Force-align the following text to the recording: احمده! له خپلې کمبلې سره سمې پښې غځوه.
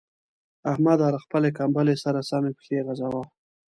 احمده! 0.71 1.07
له 1.13 1.19
خپلې 1.25 1.49
کمبلې 1.57 1.95
سره 2.03 2.19
سمې 2.29 2.51
پښې 2.57 2.77
غځوه. 2.85 3.23